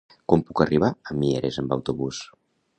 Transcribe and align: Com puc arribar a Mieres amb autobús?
Com 0.31 0.43
puc 0.47 0.63
arribar 0.65 0.89
a 1.11 1.19
Mieres 1.21 1.63
amb 1.65 1.79
autobús? 1.79 2.25